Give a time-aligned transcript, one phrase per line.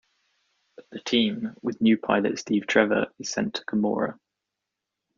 [0.89, 4.17] The Team, with new pilot Steve Trevor is sent to Gamorra.